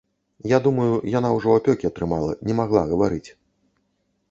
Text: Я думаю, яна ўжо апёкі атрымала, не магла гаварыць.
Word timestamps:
Я 0.51 0.59
думаю, 0.67 0.93
яна 1.17 1.29
ўжо 1.35 1.53
апёкі 1.61 1.91
атрымала, 1.91 2.31
не 2.51 2.57
магла 2.63 2.81
гаварыць. 2.95 3.29